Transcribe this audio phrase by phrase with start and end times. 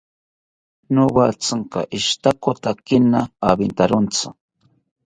[0.95, 3.19] Nowatzinka eshitakotakina
[3.49, 4.25] awintawontzi